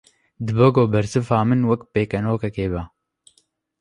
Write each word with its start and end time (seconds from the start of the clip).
Dibe 0.45 0.67
ku 0.73 0.79
ev 0.85 0.89
bersiva 0.93 1.39
min, 1.49 1.61
wek 1.69 1.81
pêkenokekê 1.93 2.67
be 2.73 2.81